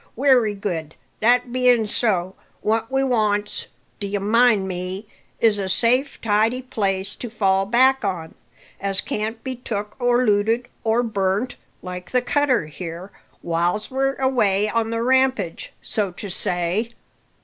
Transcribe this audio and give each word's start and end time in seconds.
Wery 0.15 0.55
good, 0.55 0.95
that 1.19 1.53
bein' 1.53 1.85
so, 1.85 2.33
what 2.63 2.89
we 2.91 3.03
wants, 3.03 3.67
d'ye 3.99 4.17
mind 4.17 4.67
me, 4.67 5.07
is 5.39 5.59
a 5.59 5.69
safe, 5.69 6.19
tidy 6.21 6.63
place 6.63 7.15
to 7.15 7.29
fall 7.29 7.67
back 7.67 8.03
on, 8.03 8.33
as 8.79 8.99
can't 8.99 9.43
be 9.43 9.55
took, 9.55 9.95
or 10.01 10.25
looted, 10.25 10.67
or 10.83 11.03
burnt, 11.03 11.55
like 11.83 12.09
the 12.09 12.21
cutter 12.23 12.65
here, 12.65 13.11
whiles 13.43 13.91
we're 13.91 14.15
away 14.15 14.67
on 14.69 14.89
the 14.89 15.03
rampage, 15.03 15.71
so 15.83 16.09
to 16.13 16.31
say." 16.31 16.93